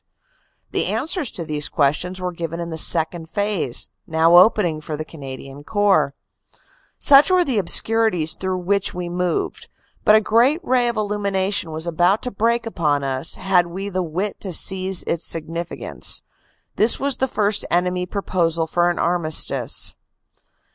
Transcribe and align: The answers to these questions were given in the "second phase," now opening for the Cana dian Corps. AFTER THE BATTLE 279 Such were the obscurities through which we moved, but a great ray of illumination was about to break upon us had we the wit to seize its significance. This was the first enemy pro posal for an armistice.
The 0.71 0.87
answers 0.87 1.29
to 1.29 1.45
these 1.45 1.69
questions 1.69 2.19
were 2.19 2.31
given 2.31 2.59
in 2.59 2.71
the 2.71 2.75
"second 2.79 3.29
phase," 3.29 3.87
now 4.07 4.35
opening 4.35 4.81
for 4.81 4.97
the 4.97 5.05
Cana 5.05 5.37
dian 5.37 5.63
Corps. 5.63 6.15
AFTER 6.55 6.55
THE 6.55 6.57
BATTLE 6.57 7.21
279 7.21 7.21
Such 7.21 7.31
were 7.31 7.45
the 7.45 7.59
obscurities 7.59 8.33
through 8.33 8.57
which 8.65 8.93
we 8.95 9.09
moved, 9.09 9.67
but 10.03 10.15
a 10.15 10.19
great 10.19 10.59
ray 10.63 10.87
of 10.87 10.97
illumination 10.97 11.69
was 11.69 11.85
about 11.85 12.23
to 12.23 12.31
break 12.31 12.65
upon 12.65 13.03
us 13.03 13.35
had 13.35 13.67
we 13.67 13.89
the 13.89 14.01
wit 14.01 14.39
to 14.39 14.51
seize 14.51 15.03
its 15.03 15.23
significance. 15.23 16.23
This 16.77 16.99
was 16.99 17.17
the 17.17 17.27
first 17.27 17.63
enemy 17.69 18.07
pro 18.07 18.23
posal 18.23 18.67
for 18.67 18.89
an 18.89 18.97
armistice. 18.97 19.93